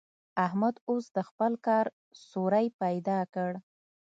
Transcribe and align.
احمد 0.45 0.75
اوس 0.89 1.05
د 1.15 1.17
خپل 1.29 1.51
کار 1.67 1.85
سوری 2.29 2.67
پيدا 2.81 3.19
کړ. 3.33 3.51